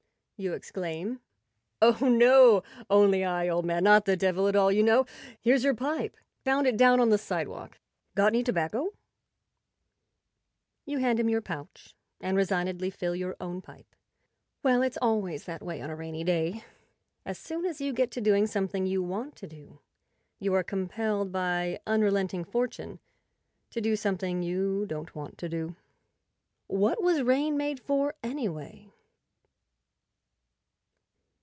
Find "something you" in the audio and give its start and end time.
18.47-19.03, 23.95-24.87